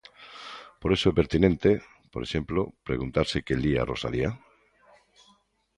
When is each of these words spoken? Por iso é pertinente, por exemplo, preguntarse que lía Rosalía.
Por 0.79 0.89
iso 0.95 1.07
é 1.11 1.17
pertinente, 1.21 1.69
por 2.13 2.21
exemplo, 2.27 2.59
preguntarse 2.87 3.43
que 3.45 3.59
lía 3.63 3.87
Rosalía. 3.91 4.29